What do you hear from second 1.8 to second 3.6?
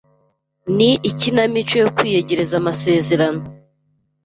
yo kwiyegereza Amasezerano